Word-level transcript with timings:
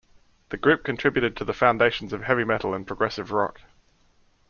The 0.49 0.57
group 0.57 0.83
contributed 0.83 1.37
to 1.37 1.45
the 1.45 1.53
foundations 1.53 2.11
of 2.11 2.23
heavy 2.23 2.43
metal 2.43 2.73
and 2.73 2.87
progressive 2.87 3.31
rock. 3.31 3.61